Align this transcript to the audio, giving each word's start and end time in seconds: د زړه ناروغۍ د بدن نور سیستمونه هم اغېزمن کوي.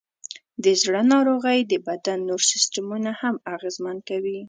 د 0.63 0.65
زړه 0.81 1.01
ناروغۍ 1.13 1.59
د 1.71 1.73
بدن 1.87 2.17
نور 2.29 2.41
سیستمونه 2.51 3.11
هم 3.21 3.35
اغېزمن 3.55 3.97
کوي. 4.09 4.37